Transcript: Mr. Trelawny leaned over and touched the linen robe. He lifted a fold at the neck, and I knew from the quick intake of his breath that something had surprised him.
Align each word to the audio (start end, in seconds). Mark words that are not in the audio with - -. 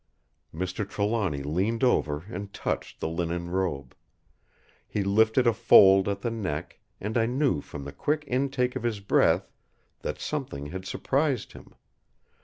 Mr. 0.51 0.83
Trelawny 0.83 1.43
leaned 1.43 1.83
over 1.83 2.25
and 2.27 2.51
touched 2.51 2.99
the 2.99 3.07
linen 3.07 3.51
robe. 3.51 3.93
He 4.87 5.03
lifted 5.03 5.45
a 5.45 5.53
fold 5.53 6.09
at 6.09 6.21
the 6.21 6.31
neck, 6.31 6.79
and 6.99 7.19
I 7.19 7.27
knew 7.27 7.61
from 7.61 7.83
the 7.83 7.91
quick 7.93 8.23
intake 8.25 8.75
of 8.75 8.81
his 8.81 8.99
breath 8.99 9.51
that 9.99 10.19
something 10.19 10.65
had 10.65 10.87
surprised 10.87 11.51
him. 11.53 11.75